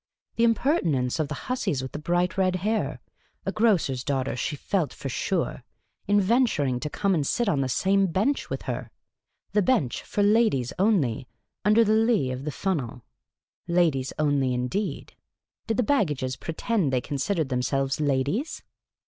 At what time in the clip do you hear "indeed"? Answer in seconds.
14.55-15.13